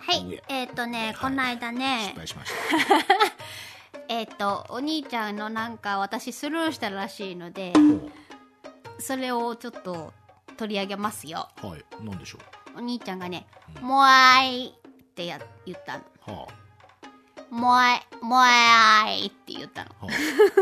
[0.00, 2.56] はい、えっ、ー、とね、この間ね、い、失敗しました。
[4.08, 7.74] えっと、お兄ちゃんのなんか私スルーしたらしいので、
[8.98, 10.14] それをちょっと
[10.56, 11.48] 取り上げますよ。
[11.56, 12.38] はい、何でしょ
[12.74, 12.78] う？
[12.78, 13.46] お兄ちゃんがね、
[13.82, 14.72] もあいっ
[15.14, 16.04] てや言ったの。
[16.38, 19.90] はあ、もあい、もあいって言ったの。
[20.00, 20.06] はあ、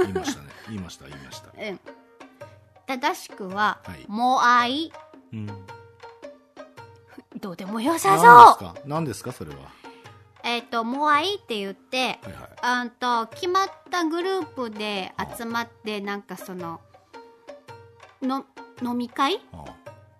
[0.02, 0.48] 言いましたね。
[0.68, 1.48] 言いました、言いました。
[1.56, 1.80] うん。
[2.86, 4.92] 正しくは、はい、もあい。
[5.32, 5.66] うん
[7.46, 8.26] どうでもよさそう。
[8.26, 8.74] 何ですか？
[8.86, 9.30] 何ですか？
[9.30, 9.58] それは。
[10.42, 12.08] えっ、と、もあいって言って、はい
[12.72, 12.90] はい。
[12.98, 16.80] と決まったグループで集まってなんかその
[18.20, 18.44] の
[18.82, 19.40] 飲み会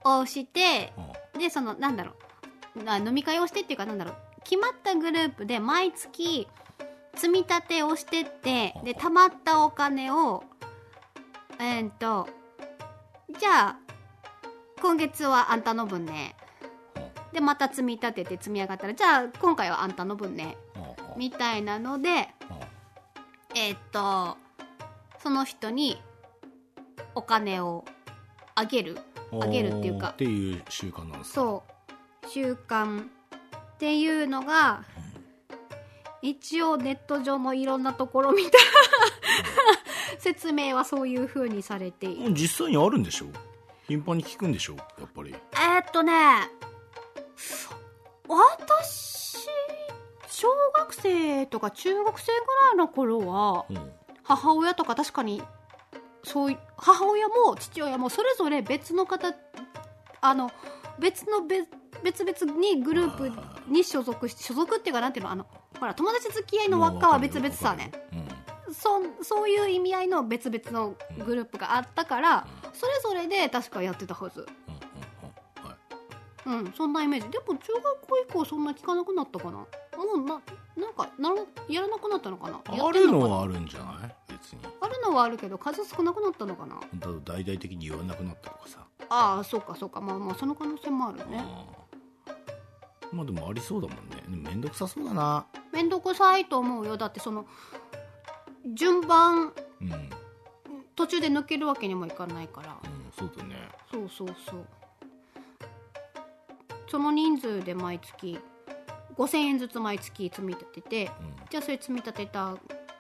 [0.04, 0.92] はをして
[1.36, 2.12] でそのなんだろ
[2.76, 2.84] う。
[2.84, 4.14] な飲み会をしてっていうかなんだろう。
[4.45, 6.46] 決まったグループで毎月
[7.16, 10.45] 積み立てをしてってで貯まったお金を
[11.58, 12.28] えーっと
[13.36, 13.76] じゃあ
[14.80, 16.36] 今月はあんたの分ね
[17.37, 20.56] でまた積み立てて積み上がったらじゃあ今回はあんたの分ね
[21.18, 22.26] みたいなのでは
[23.54, 24.38] えーっと
[25.23, 26.01] その人に
[27.14, 27.84] お金を
[28.54, 28.96] あげる
[29.34, 31.62] ああげるっていうかっていう習慣なんですかそ
[32.24, 32.29] う。
[32.30, 33.07] 習慣っ
[33.79, 34.82] ていうのが
[36.23, 38.59] 一応ネット上のいろんなところ見た
[40.20, 42.26] 説明はそういう風にされている。
[42.29, 43.26] うん実際にあるんでしょ？
[43.88, 44.76] 頻繁に聞くんでしょ？
[44.76, 45.34] やっぱり。
[45.34, 46.12] えーっとね
[48.29, 49.48] 私
[50.29, 53.92] 小学生とか中学生ぐらいの頃はうん。
[54.26, 55.40] 母親とか確かに
[56.24, 59.32] そうい母親も父親もそれぞれ別の方
[60.20, 60.51] あの
[60.98, 61.68] 別の別
[62.02, 63.32] 別々にグループ
[63.73, 65.47] に所属し所属っていうかなんていうのあの
[65.78, 67.92] ほら友達付き合いの輪っかは別々さね。
[68.12, 68.75] うん。
[68.75, 74.44] そそういう意味合いの別々のグループがあったからそれぞれで確かやってたはず
[76.46, 77.28] うんそんなイメージ。
[77.28, 79.52] でも中学校以降そんな聞かなくなったかな。
[79.52, 79.66] も
[80.14, 80.40] うな
[80.76, 81.36] なんかなら
[81.68, 82.76] やらなくなったのかな。
[82.76, 84.14] やあるのはあるんじゃない？
[84.28, 84.60] 別に。
[84.80, 86.76] あるのはあるけど数少なくなったのかな。
[86.76, 88.78] 本当は大々的に言わなくなったとかさ。
[89.08, 90.00] ああそうかそうか。
[90.00, 91.44] まあまあその可能性もあるね。
[93.12, 94.22] まあでもありそうだもんね。
[94.28, 95.46] でもめんどくさそうだな。
[95.72, 96.96] めんどくさいと思うよ。
[96.96, 97.46] だってその
[98.74, 100.10] 順番うん、うん、
[100.94, 102.76] 途中で抜けるわけにもいかないから。
[103.18, 103.56] そうだね。
[103.90, 104.66] そうそうそう
[106.88, 108.38] その人数で毎月
[109.16, 111.10] 5000円ずつ毎月積み立てて
[111.50, 112.56] じゃあそれ積み立てた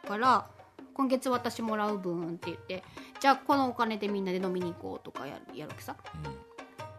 [0.06, 0.46] から
[0.94, 2.82] 今月私もらう分って言って
[3.20, 5.94] じゃあこのお金でみんなで飲みに行こうとかやるやるわけさ。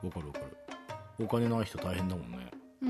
[0.04, 0.08] うん。
[0.08, 0.46] わかるわかる。
[1.20, 2.52] お金ない人大変だもんね。
[2.84, 2.90] うん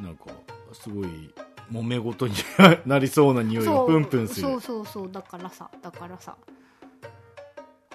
[0.00, 0.04] ん。
[0.04, 0.24] なんか
[0.72, 1.34] すごい
[1.70, 2.34] 揉め事に
[2.86, 4.48] なりそうな匂いがプンプンする。
[4.48, 5.12] そうそうそう。
[5.12, 6.36] だからさだからさ。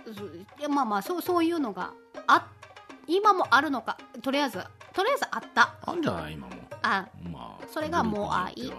[0.05, 0.45] そう。
[0.59, 1.91] いやまあまあそうそういうのが
[2.27, 2.47] あ
[3.07, 3.97] 今もあるのか？
[4.21, 4.59] とりあえず
[4.93, 5.75] とりあえずあった。
[5.85, 6.33] あんじゃない？
[6.33, 6.53] 今も。
[6.81, 8.71] あまあそれがもうあい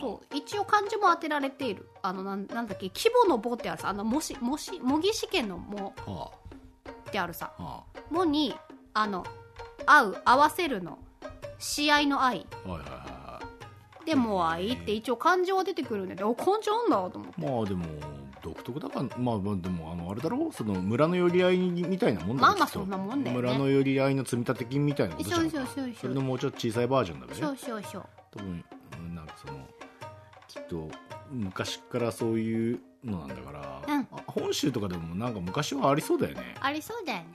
[0.00, 0.36] そう。
[0.36, 1.88] 一応漢字も当てられている。
[2.02, 2.88] あのなんなんだっけ？
[2.88, 3.88] 規模の棒ってあるさ。
[3.88, 6.30] あのもしもし模擬試験の模は
[7.08, 7.52] ってあるさ。
[7.58, 7.62] あ。
[7.62, 8.54] は模に
[8.94, 9.24] あの
[9.86, 10.98] 合う合わせるの。
[11.58, 13.40] 試合の愛あはいはいはいは
[14.06, 17.40] でも愛って一応漢字は出てくるんでお漢字あんだと思って。
[17.40, 17.84] いまあでも
[18.48, 23.42] 独特だからまあまあでもあのあれだろうその村の寄り合いみたいなもんだまあまあそんなもんだよね。
[23.42, 25.94] 村の寄り合いの積み立て金みたいなことじゃそうんかそうそうそう。
[26.00, 28.06] それのもうちょっと小さいバージョンだべそうそうそう。
[28.30, 28.64] 多分
[28.98, 29.58] うんなんかその
[30.48, 30.90] きっと
[31.30, 34.00] 昔からそういうのなんだから、うん。
[34.10, 37.26] あ本州とかでもなんか昔はありそうだよね、ありそうだよね。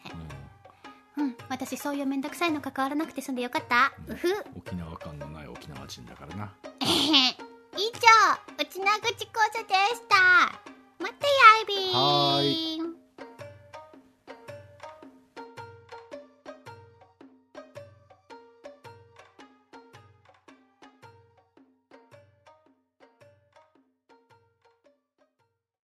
[1.17, 1.35] ううん。
[1.49, 3.93] 私そういうめんどくさいの関わらなくて済んでよかった。
[4.07, 4.27] うふ。
[4.27, 6.53] ん、沖縄感のない沖縄人だからな。
[6.81, 6.89] えへ
[7.29, 7.53] へ。
[7.75, 10.72] 以上うちなぐち講座でした